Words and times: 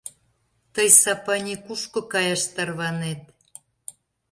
Тый, 0.73 0.89
Сапани, 1.01 1.55
кушко 1.65 1.99
каяш 2.11 2.41
тарванет? 2.53 3.21